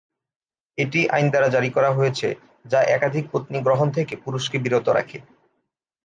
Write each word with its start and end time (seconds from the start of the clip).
এটি 0.77 0.99
আইন 1.09 1.25
দ্বার 1.29 1.43
জারি 1.49 1.69
করা 1.69 1.89
হয়েছে 1.91 2.27
যা 2.65 2.79
একাধিক 2.95 3.25
পত্নী 3.31 3.57
গ্রহণ 3.61 3.87
থেকে 3.91 4.13
পুরুষকে 4.23 4.57
বিরত 4.59 4.87
রাখে। 4.89 5.17